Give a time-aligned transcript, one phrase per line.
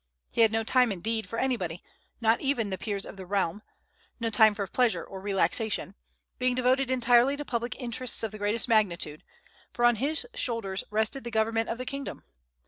[0.31, 1.83] He had no time, indeed, for anybody,
[2.19, 3.61] not even the peers of the realm,
[4.19, 5.93] no time for pleasure or relaxation,
[6.39, 9.23] being devoted entirely to public interests of the greatest magnitude;
[9.71, 12.23] for on his shoulders rested the government of the kingdom.